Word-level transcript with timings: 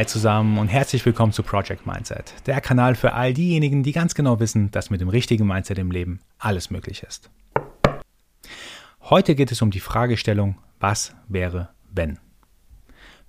Hi 0.00 0.06
zusammen 0.06 0.56
und 0.56 0.68
herzlich 0.68 1.04
willkommen 1.04 1.30
zu 1.30 1.42
Project 1.42 1.86
Mindset, 1.86 2.32
der 2.46 2.62
Kanal 2.62 2.94
für 2.94 3.12
all 3.12 3.34
diejenigen, 3.34 3.82
die 3.82 3.92
ganz 3.92 4.14
genau 4.14 4.40
wissen, 4.40 4.70
dass 4.70 4.88
mit 4.88 5.02
dem 5.02 5.10
richtigen 5.10 5.46
Mindset 5.46 5.76
im 5.76 5.90
Leben 5.90 6.20
alles 6.38 6.70
möglich 6.70 7.02
ist. 7.02 7.28
Heute 9.02 9.34
geht 9.34 9.52
es 9.52 9.60
um 9.60 9.70
die 9.70 9.78
Fragestellung, 9.78 10.56
was 10.78 11.14
wäre, 11.28 11.68
wenn? 11.92 12.18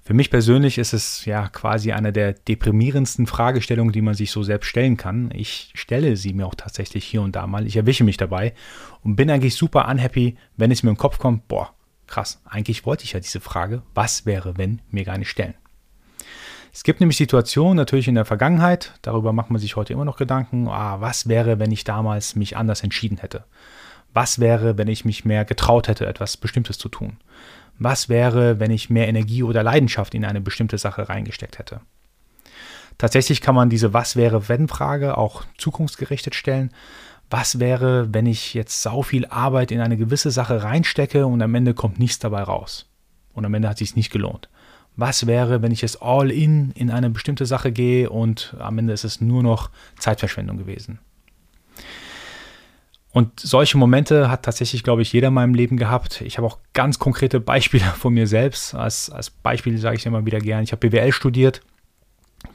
Für 0.01 0.13
mich 0.13 0.29
persönlich 0.29 0.77
ist 0.77 0.93
es 0.93 1.25
ja 1.25 1.49
quasi 1.49 1.91
eine 1.91 2.13
der 2.13 2.31
deprimierendsten 2.31 3.27
Fragestellungen, 3.27 3.91
die 3.91 4.01
man 4.01 4.13
sich 4.13 4.31
so 4.31 4.41
selbst 4.41 4.67
stellen 4.67 4.95
kann. 4.95 5.29
Ich 5.35 5.73
stelle 5.75 6.15
sie 6.15 6.31
mir 6.31 6.47
auch 6.47 6.55
tatsächlich 6.55 7.03
hier 7.03 7.21
und 7.21 7.35
da 7.35 7.47
mal. 7.47 7.67
Ich 7.67 7.75
erwische 7.75 8.05
mich 8.05 8.15
dabei 8.15 8.53
und 9.03 9.17
bin 9.17 9.29
eigentlich 9.29 9.55
super 9.55 9.89
unhappy, 9.89 10.37
wenn 10.55 10.71
es 10.71 10.83
mir 10.83 10.91
im 10.91 10.97
Kopf 10.97 11.17
kommt, 11.17 11.49
boah, 11.49 11.73
krass, 12.07 12.41
eigentlich 12.45 12.85
wollte 12.85 13.03
ich 13.03 13.11
ja 13.11 13.19
diese 13.19 13.41
Frage, 13.41 13.83
was 13.93 14.25
wäre, 14.25 14.57
wenn, 14.57 14.81
mir 14.89 15.03
gar 15.03 15.17
nicht 15.17 15.29
stellen. 15.29 15.55
Es 16.73 16.83
gibt 16.83 17.01
nämlich 17.01 17.17
Situationen 17.17 17.75
natürlich 17.75 18.07
in 18.07 18.15
der 18.15 18.23
Vergangenheit, 18.23 18.93
darüber 19.01 19.33
macht 19.33 19.51
man 19.51 19.59
sich 19.59 19.75
heute 19.75 19.91
immer 19.91 20.05
noch 20.05 20.17
Gedanken, 20.17 20.69
ah, 20.69 21.01
was 21.01 21.27
wäre, 21.27 21.59
wenn 21.59 21.71
ich 21.71 21.83
damals 21.83 22.35
mich 22.35 22.55
anders 22.55 22.81
entschieden 22.81 23.17
hätte? 23.17 23.43
Was 24.13 24.39
wäre, 24.39 24.77
wenn 24.77 24.87
ich 24.87 25.03
mich 25.03 25.25
mehr 25.25 25.43
getraut 25.43 25.89
hätte, 25.89 26.05
etwas 26.05 26.37
Bestimmtes 26.37 26.77
zu 26.77 26.87
tun? 26.87 27.17
Was 27.77 28.07
wäre, 28.07 28.59
wenn 28.59 28.71
ich 28.71 28.89
mehr 28.89 29.07
Energie 29.07 29.43
oder 29.43 29.63
Leidenschaft 29.63 30.13
in 30.13 30.23
eine 30.23 30.39
bestimmte 30.39 30.77
Sache 30.77 31.09
reingesteckt 31.09 31.59
hätte? 31.59 31.81
Tatsächlich 32.97 33.41
kann 33.41 33.55
man 33.55 33.69
diese 33.69 33.93
Was 33.93 34.15
wäre, 34.15 34.47
wenn 34.47 34.67
Frage 34.67 35.17
auch 35.17 35.43
zukunftsgerichtet 35.57 36.35
stellen. 36.35 36.71
Was 37.29 37.59
wäre, 37.59 38.13
wenn 38.13 38.25
ich 38.25 38.53
jetzt 38.53 38.81
sau 38.81 39.01
viel 39.01 39.25
Arbeit 39.25 39.71
in 39.71 39.79
eine 39.79 39.97
gewisse 39.97 40.31
Sache 40.31 40.63
reinstecke 40.63 41.25
und 41.25 41.41
am 41.41 41.55
Ende 41.55 41.73
kommt 41.73 41.99
nichts 41.99 42.19
dabei 42.19 42.43
raus? 42.43 42.85
Und 43.33 43.45
am 43.45 43.53
Ende 43.53 43.69
hat 43.69 43.75
es 43.75 43.89
sich 43.89 43.95
nicht 43.95 44.11
gelohnt 44.11 44.49
was 44.95 45.27
wäre, 45.27 45.61
wenn 45.61 45.71
ich 45.71 45.81
jetzt 45.81 46.01
all 46.01 46.31
in 46.31 46.71
in 46.71 46.91
eine 46.91 47.09
bestimmte 47.09 47.45
Sache 47.45 47.71
gehe 47.71 48.09
und 48.09 48.55
am 48.59 48.77
Ende 48.77 48.93
ist 48.93 49.03
es 49.03 49.21
nur 49.21 49.43
noch 49.43 49.69
Zeitverschwendung 49.97 50.57
gewesen. 50.57 50.99
Und 53.13 53.39
solche 53.41 53.77
Momente 53.77 54.31
hat 54.31 54.43
tatsächlich, 54.43 54.83
glaube 54.83 55.01
ich, 55.01 55.11
jeder 55.11 55.27
in 55.27 55.33
meinem 55.33 55.53
Leben 55.53 55.75
gehabt. 55.75 56.21
Ich 56.21 56.37
habe 56.37 56.47
auch 56.47 56.59
ganz 56.73 56.97
konkrete 56.97 57.39
Beispiele 57.41 57.83
von 57.97 58.13
mir 58.13 58.27
selbst. 58.27 58.73
Als, 58.73 59.09
als 59.09 59.29
Beispiel 59.29 59.77
sage 59.77 59.97
ich 59.97 60.05
immer 60.05 60.25
wieder 60.25 60.39
gern, 60.39 60.63
ich 60.63 60.71
habe 60.71 60.89
BWL 60.89 61.11
studiert. 61.11 61.61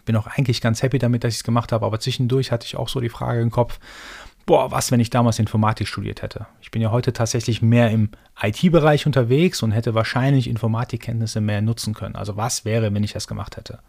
Bin 0.04 0.16
auch 0.16 0.26
eigentlich 0.26 0.60
ganz 0.60 0.82
happy 0.82 0.98
damit, 0.98 1.24
dass 1.24 1.34
ich 1.34 1.40
es 1.40 1.44
gemacht 1.44 1.72
habe, 1.72 1.84
aber 1.86 2.00
zwischendurch 2.00 2.50
hatte 2.50 2.66
ich 2.66 2.76
auch 2.76 2.88
so 2.88 3.00
die 3.00 3.08
Frage 3.08 3.40
im 3.40 3.50
Kopf, 3.50 3.78
boah, 4.46 4.70
was, 4.70 4.92
wenn 4.92 5.00
ich 5.00 5.10
damals 5.10 5.38
Informatik 5.38 5.88
studiert 5.88 6.22
hätte? 6.22 6.46
Ich 6.60 6.70
bin 6.70 6.80
ja 6.80 6.90
heute 6.90 7.12
tatsächlich 7.12 7.60
mehr 7.60 7.90
im 7.90 8.10
IT-Bereich 8.40 9.04
unterwegs 9.04 9.62
und 9.62 9.72
hätte 9.72 9.94
wahrscheinlich 9.94 10.48
Informatikkenntnisse 10.48 11.40
mehr 11.40 11.60
nutzen 11.60 11.92
können. 11.92 12.14
Also 12.14 12.36
was 12.36 12.64
wäre, 12.64 12.94
wenn 12.94 13.04
ich 13.04 13.12
das 13.12 13.26
gemacht 13.26 13.56
hätte? 13.56 13.80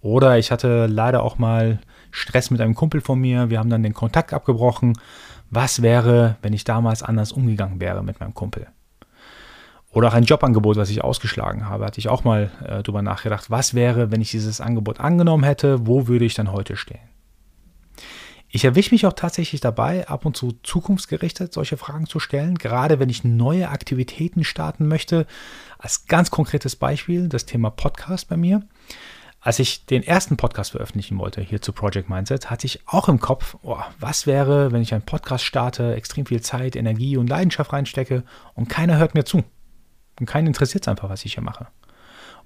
Oder 0.00 0.38
ich 0.38 0.52
hatte 0.52 0.86
leider 0.86 1.22
auch 1.22 1.38
mal 1.38 1.80
Stress 2.10 2.50
mit 2.50 2.60
einem 2.60 2.74
Kumpel 2.74 3.00
von 3.00 3.18
mir. 3.18 3.50
Wir 3.50 3.58
haben 3.58 3.70
dann 3.70 3.82
den 3.82 3.94
Kontakt 3.94 4.32
abgebrochen. 4.32 4.92
Was 5.50 5.82
wäre, 5.82 6.36
wenn 6.42 6.52
ich 6.52 6.64
damals 6.64 7.02
anders 7.02 7.32
umgegangen 7.32 7.80
wäre 7.80 8.04
mit 8.04 8.20
meinem 8.20 8.34
Kumpel? 8.34 8.68
Oder 9.92 10.08
auch 10.08 10.14
ein 10.14 10.24
Jobangebot, 10.24 10.76
was 10.76 10.90
ich 10.90 11.02
ausgeschlagen 11.02 11.68
habe, 11.68 11.84
hatte 11.84 12.00
ich 12.00 12.08
auch 12.08 12.24
mal 12.24 12.50
äh, 12.66 12.82
drüber 12.82 13.02
nachgedacht. 13.02 13.50
Was 13.50 13.74
wäre, 13.74 14.10
wenn 14.10 14.20
ich 14.20 14.30
dieses 14.30 14.60
Angebot 14.60 15.00
angenommen 15.00 15.44
hätte? 15.44 15.86
Wo 15.86 16.06
würde 16.06 16.24
ich 16.24 16.34
dann 16.34 16.52
heute 16.52 16.76
stehen? 16.76 17.13
Ich 18.54 18.64
erwische 18.64 18.94
mich 18.94 19.04
auch 19.04 19.14
tatsächlich 19.14 19.60
dabei, 19.60 20.06
ab 20.06 20.24
und 20.24 20.36
zu 20.36 20.52
zukunftsgerichtet 20.62 21.52
solche 21.52 21.76
Fragen 21.76 22.06
zu 22.06 22.20
stellen, 22.20 22.54
gerade 22.54 23.00
wenn 23.00 23.08
ich 23.08 23.24
neue 23.24 23.68
Aktivitäten 23.68 24.44
starten 24.44 24.86
möchte. 24.86 25.26
Als 25.76 26.06
ganz 26.06 26.30
konkretes 26.30 26.76
Beispiel 26.76 27.28
das 27.28 27.46
Thema 27.46 27.70
Podcast 27.70 28.28
bei 28.28 28.36
mir. 28.36 28.62
Als 29.40 29.58
ich 29.58 29.86
den 29.86 30.04
ersten 30.04 30.36
Podcast 30.36 30.70
veröffentlichen 30.70 31.18
wollte, 31.18 31.40
hier 31.40 31.62
zu 31.62 31.72
Project 31.72 32.08
Mindset, 32.08 32.48
hatte 32.48 32.68
ich 32.68 32.86
auch 32.86 33.08
im 33.08 33.18
Kopf, 33.18 33.56
oh, 33.64 33.80
was 33.98 34.28
wäre, 34.28 34.70
wenn 34.70 34.82
ich 34.82 34.94
einen 34.94 35.02
Podcast 35.02 35.44
starte, 35.44 35.96
extrem 35.96 36.24
viel 36.24 36.40
Zeit, 36.40 36.76
Energie 36.76 37.16
und 37.16 37.28
Leidenschaft 37.28 37.72
reinstecke 37.72 38.22
und 38.54 38.68
keiner 38.68 38.98
hört 38.98 39.14
mir 39.14 39.24
zu. 39.24 39.42
Und 40.20 40.26
keinen 40.26 40.46
interessiert 40.46 40.84
es 40.84 40.88
einfach, 40.88 41.10
was 41.10 41.24
ich 41.24 41.34
hier 41.34 41.42
mache. 41.42 41.66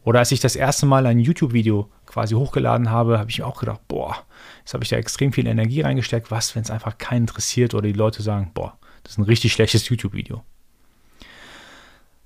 Oder 0.04 0.20
als 0.20 0.32
ich 0.32 0.40
das 0.40 0.56
erste 0.56 0.86
Mal 0.86 1.06
ein 1.06 1.18
YouTube-Video 1.18 1.90
quasi 2.06 2.34
hochgeladen 2.34 2.90
habe, 2.90 3.18
habe 3.18 3.30
ich 3.30 3.38
mir 3.38 3.46
auch 3.46 3.60
gedacht, 3.60 3.80
boah, 3.88 4.16
jetzt 4.60 4.74
habe 4.74 4.84
ich 4.84 4.90
da 4.90 4.96
extrem 4.96 5.32
viel 5.32 5.46
Energie 5.46 5.82
reingesteckt. 5.82 6.30
Was, 6.30 6.54
wenn 6.54 6.62
es 6.62 6.70
einfach 6.70 6.98
keinen 6.98 7.22
interessiert 7.22 7.74
oder 7.74 7.86
die 7.86 7.92
Leute 7.92 8.22
sagen, 8.22 8.52
boah, 8.54 8.78
das 9.02 9.12
ist 9.12 9.18
ein 9.18 9.24
richtig 9.24 9.52
schlechtes 9.52 9.88
YouTube-Video. 9.88 10.42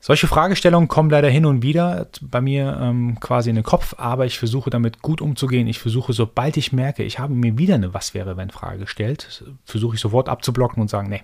Solche 0.05 0.27
Fragestellungen 0.27 0.89
kommen 0.89 1.11
leider 1.11 1.29
hin 1.29 1.47
und 1.47 1.63
wieder 1.63 2.09
bei 2.21 2.41
mir 2.41 2.77
ähm, 2.83 3.21
quasi 3.21 3.51
in 3.51 3.55
den 3.55 3.65
Kopf, 3.65 3.95
aber 3.99 4.27
ich 4.27 4.37
versuche 4.37 4.69
damit 4.69 5.01
gut 5.01 5.21
umzugehen. 5.21 5.69
Ich 5.69 5.79
versuche, 5.79 6.13
sobald 6.13 6.57
ich 6.57 6.73
merke, 6.73 7.05
ich 7.05 7.21
habe 7.21 7.35
mir 7.35 7.57
wieder 7.57 7.77
eine 7.77 7.95
Was 7.95 8.13
wäre, 8.13 8.37
wenn 8.37 8.51
Frage 8.51 8.81
gestellt, 8.81 9.45
versuche 9.65 9.95
ich 9.95 10.01
sofort 10.01 10.29
abzublocken 10.29 10.83
und 10.83 10.89
sagen, 10.89 11.09
nee, 11.09 11.23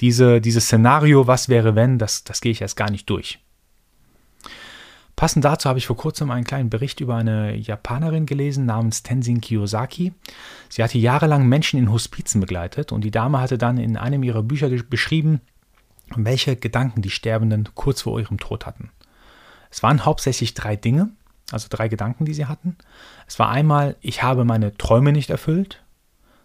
diese, 0.00 0.40
dieses 0.40 0.66
Szenario, 0.66 1.26
was 1.26 1.48
wäre, 1.48 1.74
wenn, 1.74 1.98
das, 1.98 2.22
das 2.22 2.40
gehe 2.40 2.52
ich 2.52 2.60
erst 2.60 2.76
gar 2.76 2.92
nicht 2.92 3.10
durch. 3.10 3.40
Passend 5.20 5.44
dazu 5.44 5.68
habe 5.68 5.78
ich 5.78 5.86
vor 5.86 5.98
kurzem 5.98 6.30
einen 6.30 6.46
kleinen 6.46 6.70
Bericht 6.70 7.00
über 7.00 7.14
eine 7.14 7.54
Japanerin 7.54 8.24
gelesen 8.24 8.64
namens 8.64 9.02
Tenzin 9.02 9.42
Kiyosaki. 9.42 10.14
Sie 10.70 10.82
hatte 10.82 10.96
jahrelang 10.96 11.46
Menschen 11.46 11.78
in 11.78 11.92
Hospizen 11.92 12.40
begleitet 12.40 12.90
und 12.90 13.04
die 13.04 13.10
Dame 13.10 13.38
hatte 13.38 13.58
dann 13.58 13.76
in 13.76 13.98
einem 13.98 14.22
ihrer 14.22 14.42
Bücher 14.42 14.70
beschrieben, 14.70 15.42
welche 16.16 16.56
Gedanken 16.56 17.02
die 17.02 17.10
Sterbenden 17.10 17.68
kurz 17.74 18.00
vor 18.00 18.18
ihrem 18.18 18.38
Tod 18.38 18.64
hatten. 18.64 18.92
Es 19.70 19.82
waren 19.82 20.06
hauptsächlich 20.06 20.54
drei 20.54 20.74
Dinge, 20.74 21.10
also 21.52 21.66
drei 21.68 21.88
Gedanken, 21.88 22.24
die 22.24 22.32
sie 22.32 22.46
hatten. 22.46 22.78
Es 23.26 23.38
war 23.38 23.50
einmal, 23.50 23.96
ich 24.00 24.22
habe 24.22 24.46
meine 24.46 24.74
Träume 24.78 25.12
nicht 25.12 25.28
erfüllt. 25.28 25.82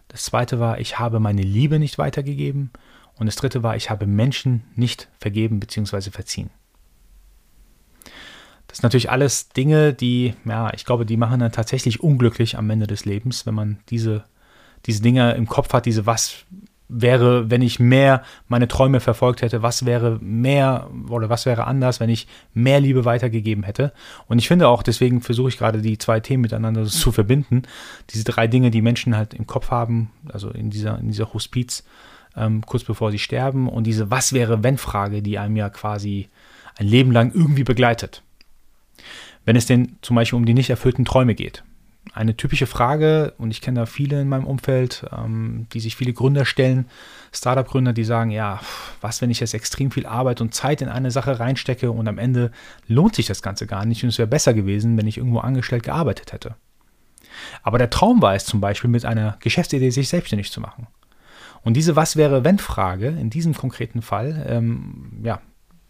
Das 0.08 0.24
zweite 0.24 0.60
war, 0.60 0.80
ich 0.80 0.98
habe 0.98 1.18
meine 1.18 1.40
Liebe 1.40 1.78
nicht 1.78 1.96
weitergegeben. 1.96 2.72
Und 3.18 3.24
das 3.24 3.36
dritte 3.36 3.62
war, 3.62 3.74
ich 3.74 3.88
habe 3.88 4.06
Menschen 4.06 4.64
nicht 4.74 5.08
vergeben 5.18 5.60
bzw. 5.60 6.10
verziehen. 6.10 6.50
Sind 8.76 8.82
natürlich 8.82 9.10
alles 9.10 9.48
Dinge, 9.48 9.94
die, 9.94 10.34
ja, 10.44 10.70
ich 10.74 10.84
glaube, 10.84 11.06
die 11.06 11.16
machen 11.16 11.40
dann 11.40 11.50
tatsächlich 11.50 12.02
unglücklich 12.02 12.58
am 12.58 12.68
Ende 12.68 12.86
des 12.86 13.06
Lebens, 13.06 13.46
wenn 13.46 13.54
man 13.54 13.78
diese, 13.88 14.24
diese 14.84 15.00
Dinge 15.00 15.32
im 15.32 15.46
Kopf 15.46 15.72
hat, 15.72 15.86
diese 15.86 16.04
was 16.04 16.44
wäre, 16.90 17.50
wenn 17.50 17.62
ich 17.62 17.80
mehr 17.80 18.22
meine 18.48 18.68
Träume 18.68 19.00
verfolgt 19.00 19.40
hätte, 19.40 19.62
was 19.62 19.86
wäre 19.86 20.18
mehr 20.20 20.90
oder 21.08 21.30
was 21.30 21.46
wäre 21.46 21.66
anders, 21.66 22.00
wenn 22.00 22.10
ich 22.10 22.26
mehr 22.52 22.78
Liebe 22.78 23.06
weitergegeben 23.06 23.64
hätte. 23.64 23.94
Und 24.26 24.40
ich 24.40 24.46
finde 24.46 24.68
auch, 24.68 24.82
deswegen 24.82 25.22
versuche 25.22 25.48
ich 25.48 25.56
gerade 25.56 25.80
die 25.80 25.96
zwei 25.96 26.20
Themen 26.20 26.42
miteinander 26.42 26.84
zu 26.84 27.12
verbinden. 27.12 27.62
Diese 28.10 28.24
drei 28.24 28.46
Dinge, 28.46 28.70
die 28.70 28.82
Menschen 28.82 29.16
halt 29.16 29.32
im 29.32 29.46
Kopf 29.46 29.70
haben, 29.70 30.10
also 30.30 30.50
in 30.50 30.68
dieser, 30.68 30.98
in 30.98 31.08
dieser 31.08 31.32
Hospiz, 31.32 31.82
ähm, 32.36 32.60
kurz 32.60 32.84
bevor 32.84 33.10
sie 33.10 33.18
sterben, 33.18 33.70
und 33.70 33.84
diese 33.84 34.10
Was 34.10 34.34
wäre, 34.34 34.62
wenn 34.62 34.76
Frage, 34.76 35.22
die 35.22 35.38
einem 35.38 35.56
ja 35.56 35.70
quasi 35.70 36.28
ein 36.78 36.86
Leben 36.86 37.10
lang 37.10 37.32
irgendwie 37.32 37.64
begleitet. 37.64 38.22
Wenn 39.44 39.56
es 39.56 39.66
denn 39.66 39.96
zum 40.02 40.16
Beispiel 40.16 40.36
um 40.36 40.46
die 40.46 40.54
nicht 40.54 40.70
erfüllten 40.70 41.04
Träume 41.04 41.34
geht. 41.34 41.62
Eine 42.12 42.36
typische 42.36 42.66
Frage, 42.66 43.34
und 43.36 43.50
ich 43.50 43.60
kenne 43.60 43.80
da 43.80 43.86
viele 43.86 44.20
in 44.20 44.28
meinem 44.28 44.46
Umfeld, 44.46 45.04
ähm, 45.12 45.66
die 45.72 45.80
sich 45.80 45.96
viele 45.96 46.12
Gründer 46.12 46.44
stellen, 46.44 46.86
Startup-Gründer, 47.32 47.92
die 47.92 48.04
sagen, 48.04 48.30
ja, 48.30 48.60
was, 49.00 49.20
wenn 49.20 49.30
ich 49.30 49.40
jetzt 49.40 49.54
extrem 49.54 49.90
viel 49.90 50.06
Arbeit 50.06 50.40
und 50.40 50.54
Zeit 50.54 50.82
in 50.82 50.88
eine 50.88 51.10
Sache 51.10 51.40
reinstecke 51.40 51.90
und 51.90 52.08
am 52.08 52.18
Ende 52.18 52.52
lohnt 52.86 53.16
sich 53.16 53.26
das 53.26 53.42
Ganze 53.42 53.66
gar 53.66 53.84
nicht 53.84 54.02
und 54.02 54.10
es 54.10 54.18
wäre 54.18 54.28
besser 54.28 54.54
gewesen, 54.54 54.96
wenn 54.96 55.06
ich 55.06 55.18
irgendwo 55.18 55.40
angestellt 55.40 55.82
gearbeitet 55.82 56.32
hätte. 56.32 56.54
Aber 57.62 57.78
der 57.78 57.90
Traum 57.90 58.22
war 58.22 58.34
es 58.34 58.44
zum 58.44 58.60
Beispiel, 58.60 58.88
mit 58.88 59.04
einer 59.04 59.36
Geschäftsidee 59.40 59.90
sich 59.90 60.08
selbstständig 60.08 60.50
zu 60.50 60.60
machen. 60.60 60.86
Und 61.62 61.74
diese 61.74 61.96
Was 61.96 62.16
wäre 62.16 62.44
wenn 62.44 62.58
Frage 62.58 63.08
in 63.08 63.28
diesem 63.28 63.54
konkreten 63.54 64.00
Fall, 64.00 64.46
ähm, 64.48 65.20
ja, 65.22 65.40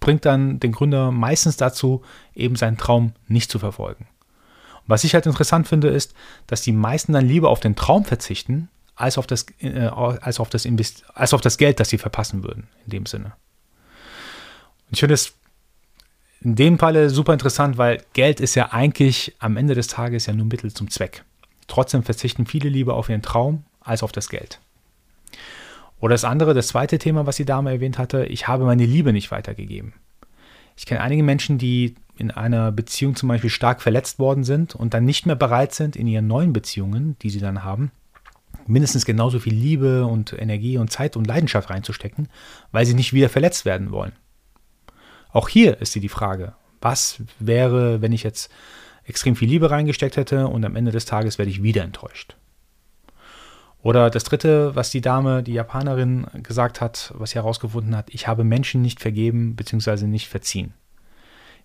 bringt 0.07 0.25
dann 0.25 0.61
den 0.61 0.71
Gründer 0.71 1.11
meistens 1.11 1.57
dazu, 1.57 2.01
eben 2.33 2.55
seinen 2.55 2.77
Traum 2.77 3.13
nicht 3.27 3.51
zu 3.51 3.59
verfolgen. 3.59 4.07
Und 4.77 4.85
was 4.87 5.03
ich 5.03 5.15
halt 5.15 5.27
interessant 5.27 5.67
finde, 5.67 5.89
ist, 5.89 6.15
dass 6.47 6.63
die 6.63 6.71
meisten 6.71 7.13
dann 7.13 7.27
lieber 7.27 7.51
auf 7.51 7.59
den 7.59 7.75
Traum 7.75 8.05
verzichten, 8.05 8.69
als 8.95 9.19
auf 9.19 9.27
das, 9.27 9.47
äh, 9.59 9.89
als 9.89 10.39
auf 10.39 10.49
das, 10.49 10.65
Invest 10.65 11.03
als 11.13 11.35
auf 11.35 11.41
das 11.41 11.59
Geld, 11.59 11.81
das 11.81 11.89
sie 11.89 11.99
verpassen 11.99 12.45
würden, 12.45 12.69
in 12.85 12.91
dem 12.91 13.07
Sinne. 13.07 13.33
Und 14.87 14.93
ich 14.93 15.01
finde 15.01 15.15
es 15.15 15.33
in 16.41 16.55
dem 16.55 16.79
Falle 16.79 17.11
super 17.11 17.33
interessant, 17.33 17.77
weil 17.77 18.01
Geld 18.13 18.39
ist 18.39 18.55
ja 18.55 18.71
eigentlich 18.71 19.35
am 19.41 19.57
Ende 19.57 19.75
des 19.75 19.89
Tages 19.89 20.27
ja 20.27 20.35
nur 20.35 20.47
Mittel 20.47 20.73
zum 20.73 20.89
Zweck. 20.89 21.25
Trotzdem 21.67 22.05
verzichten 22.05 22.47
viele 22.47 22.69
lieber 22.69 22.95
auf 22.95 23.09
ihren 23.09 23.23
Traum 23.23 23.65
als 23.81 24.05
auf 24.05 24.13
das 24.13 24.29
Geld. 24.29 24.61
Oder 26.01 26.15
das 26.15 26.25
andere, 26.25 26.55
das 26.55 26.69
zweite 26.69 26.99
Thema, 26.99 27.27
was 27.27 27.37
die 27.37 27.45
Dame 27.45 27.71
erwähnt 27.71 27.99
hatte, 27.99 28.27
ich 28.27 28.49
habe 28.49 28.65
meine 28.65 28.85
Liebe 28.85 29.13
nicht 29.13 29.31
weitergegeben. 29.31 29.95
Ich 30.77 30.85
kenne 30.85 31.01
einige 31.01 31.23
Menschen, 31.23 31.57
die 31.59 31.95
in 32.19 32.31
einer 32.31 32.73
Beziehung 32.73 33.17
zum 33.17 33.29
Beispiel 33.29 33.51
stark 33.51 33.81
verletzt 33.81 34.19
worden 34.19 34.45
sind 34.45 34.75
und 34.75 34.95
dann 34.95 35.05
nicht 35.05 35.27
mehr 35.27 35.37
bereit 35.37 35.75
sind, 35.75 35.97
in 35.97 36.07
ihren 36.07 36.27
neuen 36.27 36.53
Beziehungen, 36.53 37.17
die 37.23 37.31
sie 37.31 37.41
dann 37.41 37.65
haben, 37.65 37.91
mindestens 38.67 39.05
genauso 39.05 39.39
viel 39.39 39.55
Liebe 39.55 40.07
und 40.07 40.33
Energie 40.33 40.79
und 40.79 40.91
Zeit 40.91 41.17
und 41.17 41.27
Leidenschaft 41.27 41.71
reinzustecken, 41.71 42.29
weil 42.73 42.87
sie 42.87 42.95
nicht 42.95 43.13
wieder 43.13 43.29
verletzt 43.29 43.65
werden 43.65 43.91
wollen. 43.91 44.13
Auch 45.31 45.49
hier 45.49 45.81
ist 45.81 45.93
sie 45.93 46.01
die 46.01 46.09
Frage, 46.09 46.55
was 46.81 47.23
wäre, 47.39 48.01
wenn 48.01 48.13
ich 48.13 48.23
jetzt 48.23 48.51
extrem 49.05 49.37
viel 49.37 49.49
Liebe 49.49 49.71
reingesteckt 49.71 50.17
hätte 50.17 50.49
und 50.49 50.65
am 50.65 50.77
Ende 50.77 50.91
des 50.91 51.05
Tages 51.05 51.39
werde 51.39 51.51
ich 51.51 51.63
wieder 51.63 51.85
enttäuscht. 51.85 52.37
Oder 53.87 54.11
das 54.11 54.25
dritte, 54.25 54.75
was 54.75 54.91
die 54.91 55.01
Dame, 55.01 55.45
die 55.45 55.53
Japanerin 55.53 56.27
gesagt 56.43 56.81
hat, 56.81 57.15
was 57.17 57.31
sie 57.31 57.37
herausgefunden 57.37 57.97
hat, 57.97 58.13
ich 58.13 58.27
habe 58.27 58.43
Menschen 58.43 58.83
nicht 58.83 58.99
vergeben 58.99 59.55
bzw. 59.55 60.09
nicht 60.09 60.27
verziehen. 60.27 60.75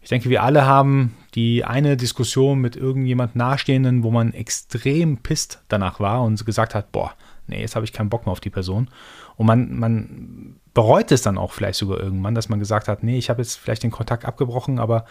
Ich 0.03 0.09
denke, 0.09 0.29
wir 0.29 0.43
alle 0.43 0.67
haben 0.67 1.17
die 1.33 1.65
eine 1.65 1.97
Diskussion 1.97 2.61
mit 2.61 2.75
irgendjemand 2.75 3.35
Nahestehenden, 3.35 4.03
wo 4.03 4.11
man 4.11 4.35
extrem 4.35 5.17
pisst 5.17 5.63
danach 5.67 5.99
war 5.99 6.21
und 6.21 6.45
gesagt 6.45 6.75
hat, 6.75 6.91
boah, 6.91 7.11
nee, 7.47 7.59
jetzt 7.59 7.75
habe 7.75 7.85
ich 7.85 7.91
keinen 7.91 8.11
Bock 8.11 8.27
mehr 8.27 8.33
auf 8.33 8.39
die 8.39 8.51
Person. 8.51 8.91
Und 9.35 9.47
man, 9.47 9.73
man 9.73 10.57
bereut 10.75 11.11
es 11.11 11.23
dann 11.23 11.39
auch 11.39 11.53
vielleicht 11.53 11.79
sogar 11.79 11.99
irgendwann, 11.99 12.35
dass 12.35 12.49
man 12.49 12.59
gesagt 12.59 12.87
hat, 12.87 13.01
nee, 13.01 13.17
ich 13.17 13.31
habe 13.31 13.41
jetzt 13.41 13.55
vielleicht 13.55 13.81
den 13.81 13.89
Kontakt 13.89 14.25
abgebrochen, 14.25 14.77
aber 14.77 15.05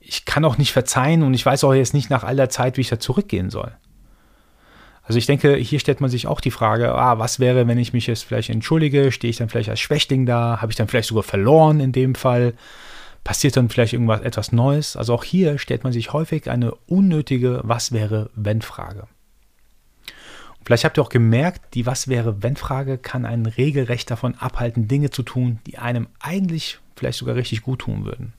ich 0.00 0.24
kann 0.24 0.44
auch 0.44 0.58
nicht 0.58 0.72
verzeihen 0.72 1.22
und 1.22 1.32
ich 1.32 1.46
weiß 1.46 1.62
auch 1.62 1.74
jetzt 1.74 1.94
nicht 1.94 2.10
nach 2.10 2.24
all 2.24 2.34
der 2.34 2.50
Zeit, 2.50 2.76
wie 2.76 2.80
ich 2.80 2.88
da 2.88 2.98
zurückgehen 2.98 3.50
soll. 3.50 3.72
Also 5.10 5.18
ich 5.18 5.26
denke, 5.26 5.56
hier 5.56 5.80
stellt 5.80 6.00
man 6.00 6.08
sich 6.08 6.28
auch 6.28 6.40
die 6.40 6.52
Frage, 6.52 6.94
ah, 6.94 7.18
was 7.18 7.40
wäre, 7.40 7.66
wenn 7.66 7.78
ich 7.78 7.92
mich 7.92 8.06
jetzt 8.06 8.22
vielleicht 8.22 8.48
entschuldige? 8.48 9.10
Stehe 9.10 9.28
ich 9.28 9.38
dann 9.38 9.48
vielleicht 9.48 9.68
als 9.68 9.80
Schwächling 9.80 10.24
da? 10.24 10.62
Habe 10.62 10.70
ich 10.70 10.76
dann 10.76 10.86
vielleicht 10.86 11.08
sogar 11.08 11.24
verloren 11.24 11.80
in 11.80 11.90
dem 11.90 12.14
Fall? 12.14 12.54
Passiert 13.24 13.56
dann 13.56 13.70
vielleicht 13.70 13.92
irgendwas 13.92 14.20
etwas 14.20 14.52
Neues? 14.52 14.94
Also 14.94 15.12
auch 15.12 15.24
hier 15.24 15.58
stellt 15.58 15.82
man 15.82 15.92
sich 15.92 16.12
häufig 16.12 16.48
eine 16.48 16.76
unnötige 16.86 17.60
Was 17.64 17.90
wäre, 17.90 18.30
wenn 18.36 18.62
Frage. 18.62 19.08
Vielleicht 20.64 20.84
habt 20.84 20.96
ihr 20.96 21.02
auch 21.02 21.08
gemerkt, 21.08 21.74
die 21.74 21.86
Was 21.86 22.06
wäre, 22.06 22.44
wenn 22.44 22.54
Frage 22.54 22.96
kann 22.96 23.26
einen 23.26 23.46
regelrecht 23.46 24.12
davon 24.12 24.36
abhalten, 24.36 24.86
Dinge 24.86 25.10
zu 25.10 25.24
tun, 25.24 25.58
die 25.66 25.78
einem 25.78 26.06
eigentlich 26.20 26.78
vielleicht 26.94 27.18
sogar 27.18 27.34
richtig 27.34 27.62
gut 27.62 27.80
tun 27.80 28.04
würden. 28.04 28.32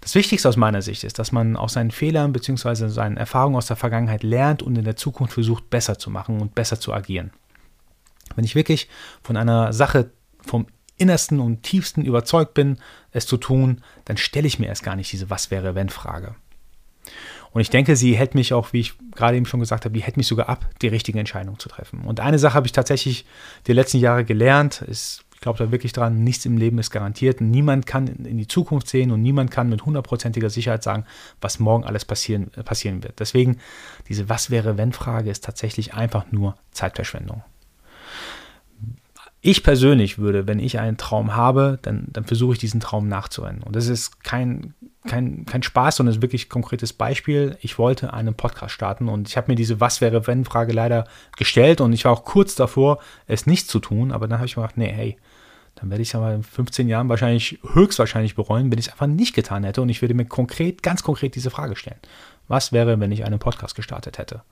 Das 0.00 0.14
Wichtigste 0.14 0.48
aus 0.48 0.56
meiner 0.56 0.80
Sicht 0.80 1.04
ist, 1.04 1.18
dass 1.18 1.30
man 1.30 1.56
aus 1.56 1.74
seinen 1.74 1.90
Fehlern 1.90 2.32
bzw. 2.32 2.88
seinen 2.88 3.16
Erfahrungen 3.16 3.56
aus 3.56 3.66
der 3.66 3.76
Vergangenheit 3.76 4.22
lernt 4.22 4.62
und 4.62 4.76
in 4.76 4.84
der 4.84 4.96
Zukunft 4.96 5.34
versucht, 5.34 5.68
besser 5.68 5.98
zu 5.98 6.10
machen 6.10 6.40
und 6.40 6.54
besser 6.54 6.80
zu 6.80 6.92
agieren. 6.94 7.32
Wenn 8.34 8.44
ich 8.44 8.54
wirklich 8.54 8.88
von 9.22 9.36
einer 9.36 9.72
Sache 9.72 10.10
vom 10.40 10.66
Innersten 10.96 11.40
und 11.40 11.62
Tiefsten 11.62 12.04
überzeugt 12.04 12.54
bin, 12.54 12.78
es 13.12 13.26
zu 13.26 13.36
tun, 13.36 13.82
dann 14.04 14.16
stelle 14.16 14.46
ich 14.46 14.58
mir 14.58 14.66
erst 14.66 14.82
gar 14.82 14.96
nicht 14.96 15.12
diese 15.12 15.30
Was 15.30 15.50
wäre, 15.50 15.74
wenn 15.74 15.88
Frage. 15.88 16.34
Und 17.52 17.60
ich 17.60 17.70
denke, 17.70 17.96
sie 17.96 18.16
hält 18.16 18.34
mich 18.34 18.52
auch, 18.52 18.72
wie 18.72 18.80
ich 18.80 18.94
gerade 19.14 19.36
eben 19.36 19.46
schon 19.46 19.60
gesagt 19.60 19.84
habe, 19.84 19.94
die 19.94 20.02
hält 20.02 20.16
mich 20.16 20.28
sogar 20.28 20.48
ab, 20.48 20.68
die 20.82 20.88
richtige 20.88 21.18
Entscheidung 21.18 21.58
zu 21.58 21.68
treffen. 21.68 22.02
Und 22.04 22.20
eine 22.20 22.38
Sache 22.38 22.54
habe 22.54 22.66
ich 22.66 22.72
tatsächlich 22.72 23.26
die 23.66 23.72
letzten 23.72 23.98
Jahre 23.98 24.24
gelernt, 24.24 24.82
ist 24.82 25.24
ich 25.40 25.42
glaube 25.42 25.58
da 25.58 25.72
wirklich 25.72 25.94
dran, 25.94 26.22
nichts 26.22 26.44
im 26.44 26.58
Leben 26.58 26.78
ist 26.78 26.90
garantiert. 26.90 27.40
Niemand 27.40 27.86
kann 27.86 28.08
in 28.08 28.36
die 28.36 28.46
Zukunft 28.46 28.88
sehen 28.88 29.10
und 29.10 29.22
niemand 29.22 29.50
kann 29.50 29.70
mit 29.70 29.86
hundertprozentiger 29.86 30.50
Sicherheit 30.50 30.82
sagen, 30.82 31.06
was 31.40 31.58
morgen 31.58 31.84
alles 31.84 32.04
passieren, 32.04 32.50
äh, 32.56 32.62
passieren 32.62 33.02
wird. 33.02 33.20
Deswegen, 33.20 33.56
diese 34.06 34.28
Was 34.28 34.50
wäre, 34.50 34.76
wenn 34.76 34.92
Frage 34.92 35.30
ist 35.30 35.42
tatsächlich 35.42 35.94
einfach 35.94 36.30
nur 36.30 36.56
Zeitverschwendung. 36.72 37.42
Ich 39.40 39.62
persönlich 39.62 40.18
würde, 40.18 40.46
wenn 40.46 40.58
ich 40.58 40.78
einen 40.78 40.98
Traum 40.98 41.34
habe, 41.34 41.78
dann, 41.80 42.08
dann 42.08 42.24
versuche 42.24 42.52
ich 42.52 42.58
diesen 42.58 42.80
Traum 42.80 43.08
nachzurennen. 43.08 43.62
Und 43.62 43.74
das 43.74 43.86
ist 43.86 44.22
kein, 44.22 44.74
kein, 45.06 45.46
kein 45.46 45.62
Spaß, 45.62 45.96
sondern 45.96 46.16
ist 46.16 46.20
wirklich 46.20 46.48
ein 46.48 46.50
konkretes 46.50 46.92
Beispiel. 46.92 47.56
Ich 47.62 47.78
wollte 47.78 48.12
einen 48.12 48.34
Podcast 48.34 48.74
starten 48.74 49.08
und 49.08 49.26
ich 49.26 49.38
habe 49.38 49.50
mir 49.50 49.56
diese 49.56 49.80
Was 49.80 50.02
wäre 50.02 50.26
wenn 50.26 50.44
Frage 50.44 50.74
leider 50.74 51.06
gestellt 51.38 51.80
und 51.80 51.94
ich 51.94 52.04
war 52.04 52.12
auch 52.12 52.24
kurz 52.26 52.56
davor, 52.56 52.98
es 53.26 53.46
nicht 53.46 53.70
zu 53.70 53.78
tun, 53.78 54.12
aber 54.12 54.28
dann 54.28 54.40
habe 54.40 54.46
ich 54.46 54.58
mir 54.58 54.64
gedacht, 54.64 54.76
nee, 54.76 54.92
hey, 54.92 55.16
dann 55.80 55.90
werde 55.90 56.02
ich 56.02 56.08
es 56.08 56.14
aber 56.14 56.34
in 56.34 56.42
15 56.42 56.88
Jahren 56.88 57.08
wahrscheinlich, 57.08 57.58
höchstwahrscheinlich 57.72 58.34
bereuen, 58.34 58.70
wenn 58.70 58.78
ich 58.78 58.86
es 58.86 58.92
einfach 58.92 59.06
nicht 59.06 59.34
getan 59.34 59.64
hätte 59.64 59.80
und 59.80 59.88
ich 59.88 60.02
würde 60.02 60.14
mir 60.14 60.26
konkret, 60.26 60.82
ganz 60.82 61.02
konkret 61.02 61.34
diese 61.34 61.50
Frage 61.50 61.74
stellen. 61.74 61.98
Was 62.48 62.72
wäre, 62.72 63.00
wenn 63.00 63.12
ich 63.12 63.24
einen 63.24 63.38
Podcast 63.38 63.74
gestartet 63.74 64.18
hätte? 64.18 64.42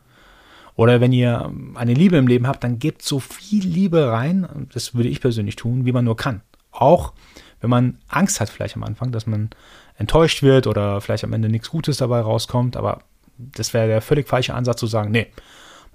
Oder 0.74 1.00
wenn 1.00 1.12
ihr 1.12 1.52
eine 1.74 1.92
Liebe 1.92 2.16
im 2.16 2.28
Leben 2.28 2.46
habt, 2.46 2.64
dann 2.64 2.78
gebt 2.78 3.02
so 3.02 3.18
viel 3.18 3.64
Liebe 3.64 4.10
rein, 4.10 4.68
das 4.72 4.94
würde 4.94 5.08
ich 5.08 5.20
persönlich 5.20 5.56
tun, 5.56 5.84
wie 5.84 5.92
man 5.92 6.04
nur 6.04 6.16
kann. 6.16 6.40
Auch 6.70 7.12
wenn 7.60 7.68
man 7.68 7.98
Angst 8.08 8.40
hat 8.40 8.48
vielleicht 8.48 8.76
am 8.76 8.84
Anfang, 8.84 9.12
dass 9.12 9.26
man 9.26 9.50
enttäuscht 9.96 10.42
wird 10.42 10.66
oder 10.66 11.00
vielleicht 11.00 11.24
am 11.24 11.32
Ende 11.32 11.48
nichts 11.48 11.70
Gutes 11.70 11.98
dabei 11.98 12.20
rauskommt, 12.20 12.76
aber 12.76 13.02
das 13.36 13.74
wäre 13.74 13.88
der 13.88 14.00
völlig 14.00 14.28
falsche 14.28 14.54
Ansatz 14.54 14.80
zu 14.80 14.86
sagen, 14.86 15.10
nee, 15.10 15.26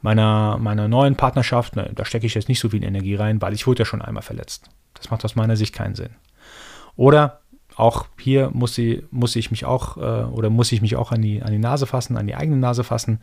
meiner, 0.04 0.58
meiner 0.60 0.88
neuen 0.88 1.16
Partnerschaft, 1.16 1.76
ne, 1.76 1.90
da 1.96 2.06
stecke 2.06 2.28
ich 2.28 2.36
jetzt 2.36 2.50
nicht 2.50 2.60
so 2.60 2.70
viel 2.70 2.84
Energie 2.84 3.16
rein, 3.16 3.42
weil 3.42 3.54
ich 3.54 3.66
wurde 3.66 3.80
ja 3.80 3.86
schon 3.86 4.02
einmal 4.02 4.22
verletzt. 4.22 4.70
Das 4.94 5.10
macht 5.10 5.26
aus 5.26 5.36
meiner 5.36 5.56
Sicht 5.56 5.74
keinen 5.74 5.96
Sinn. 5.96 6.12
Oder 6.96 7.40
auch 7.76 8.06
hier 8.20 8.52
muss, 8.54 8.76
sie, 8.76 9.06
muss 9.10 9.36
ich 9.36 9.50
mich 9.50 9.66
auch 9.66 9.98
äh, 9.98 10.26
oder 10.26 10.50
muss 10.52 10.72
ich 10.72 10.82
mich 10.82 10.96
auch 10.98 11.12
an 11.12 11.22
die, 11.22 11.42
an 11.42 11.52
die 11.52 11.58
Nase 11.58 11.88
fassen, 11.88 12.18
an 12.18 12.28
die 12.28 12.36
eigene 12.36 12.58
Nase 12.58 12.84
fassen. 12.84 13.22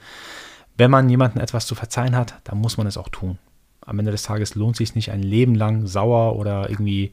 Wenn 0.76 0.90
man 0.90 1.08
jemandem 1.08 1.42
etwas 1.42 1.66
zu 1.66 1.74
verzeihen 1.74 2.16
hat, 2.16 2.40
dann 2.44 2.58
muss 2.58 2.78
man 2.78 2.86
es 2.86 2.96
auch 2.96 3.10
tun. 3.10 3.38
Am 3.82 3.98
Ende 3.98 4.10
des 4.10 4.22
Tages 4.22 4.54
lohnt 4.54 4.74
es 4.74 4.78
sich 4.78 4.94
nicht, 4.94 5.10
ein 5.12 5.22
Leben 5.22 5.54
lang 5.54 5.86
sauer 5.86 6.36
oder 6.36 6.70
irgendwie, 6.70 7.12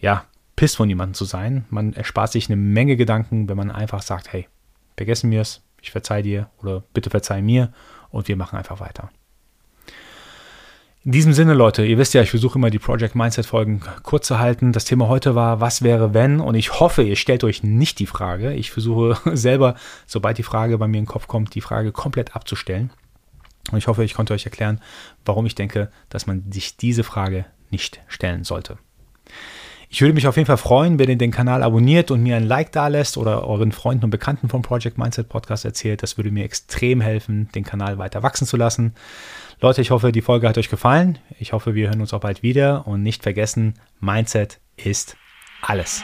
ja, 0.00 0.24
piss 0.56 0.74
von 0.74 0.88
jemandem 0.88 1.14
zu 1.14 1.24
sein. 1.24 1.64
Man 1.70 1.92
erspart 1.92 2.32
sich 2.32 2.48
eine 2.48 2.56
Menge 2.56 2.96
Gedanken, 2.96 3.48
wenn 3.48 3.56
man 3.56 3.70
einfach 3.70 4.02
sagt, 4.02 4.32
hey, 4.32 4.48
vergessen 4.96 5.30
wir 5.30 5.42
es, 5.42 5.62
ich 5.80 5.92
verzeih 5.92 6.22
dir 6.22 6.50
oder 6.60 6.82
bitte 6.92 7.10
verzeih 7.10 7.40
mir 7.40 7.72
und 8.10 8.28
wir 8.28 8.36
machen 8.36 8.56
einfach 8.56 8.80
weiter. 8.80 9.10
In 11.06 11.12
diesem 11.12 11.32
Sinne, 11.32 11.54
Leute, 11.54 11.84
ihr 11.86 11.98
wisst 11.98 12.14
ja, 12.14 12.22
ich 12.22 12.30
versuche 12.30 12.58
immer 12.58 12.68
die 12.68 12.80
Project 12.80 13.14
Mindset 13.14 13.46
Folgen 13.46 13.80
kurz 14.02 14.26
zu 14.26 14.40
halten. 14.40 14.72
Das 14.72 14.84
Thema 14.84 15.06
heute 15.06 15.36
war, 15.36 15.60
was 15.60 15.82
wäre 15.82 16.14
wenn? 16.14 16.40
Und 16.40 16.56
ich 16.56 16.80
hoffe, 16.80 17.04
ihr 17.04 17.14
stellt 17.14 17.44
euch 17.44 17.62
nicht 17.62 18.00
die 18.00 18.06
Frage. 18.06 18.54
Ich 18.54 18.72
versuche 18.72 19.16
selber, 19.36 19.76
sobald 20.06 20.36
die 20.36 20.42
Frage 20.42 20.78
bei 20.78 20.88
mir 20.88 20.98
in 20.98 21.04
den 21.04 21.08
Kopf 21.08 21.28
kommt, 21.28 21.54
die 21.54 21.60
Frage 21.60 21.92
komplett 21.92 22.34
abzustellen. 22.34 22.90
Und 23.70 23.78
ich 23.78 23.86
hoffe, 23.86 24.02
ich 24.02 24.14
konnte 24.14 24.34
euch 24.34 24.46
erklären, 24.46 24.80
warum 25.24 25.46
ich 25.46 25.54
denke, 25.54 25.92
dass 26.08 26.26
man 26.26 26.50
sich 26.50 26.76
diese 26.76 27.04
Frage 27.04 27.46
nicht 27.70 28.00
stellen 28.08 28.42
sollte. 28.42 28.76
Ich 29.88 30.00
würde 30.00 30.14
mich 30.14 30.26
auf 30.26 30.36
jeden 30.36 30.46
Fall 30.46 30.56
freuen, 30.56 30.98
wenn 30.98 31.08
ihr 31.08 31.16
den 31.16 31.30
Kanal 31.30 31.62
abonniert 31.62 32.10
und 32.10 32.22
mir 32.22 32.36
ein 32.36 32.44
Like 32.44 32.72
da 32.72 32.88
lässt 32.88 33.16
oder 33.16 33.46
euren 33.46 33.72
Freunden 33.72 34.04
und 34.04 34.10
Bekannten 34.10 34.48
vom 34.48 34.62
Project 34.62 34.98
Mindset 34.98 35.28
Podcast 35.28 35.64
erzählt. 35.64 36.02
Das 36.02 36.16
würde 36.16 36.30
mir 36.30 36.44
extrem 36.44 37.00
helfen, 37.00 37.48
den 37.54 37.64
Kanal 37.64 37.98
weiter 37.98 38.22
wachsen 38.22 38.46
zu 38.46 38.56
lassen. 38.56 38.94
Leute, 39.60 39.80
ich 39.80 39.90
hoffe, 39.90 40.12
die 40.12 40.22
Folge 40.22 40.48
hat 40.48 40.58
euch 40.58 40.68
gefallen. 40.68 41.18
Ich 41.38 41.52
hoffe, 41.52 41.74
wir 41.74 41.88
hören 41.88 42.00
uns 42.00 42.12
auch 42.12 42.20
bald 42.20 42.42
wieder 42.42 42.86
und 42.86 43.02
nicht 43.02 43.22
vergessen, 43.22 43.74
Mindset 44.00 44.60
ist 44.76 45.16
alles. 45.62 46.02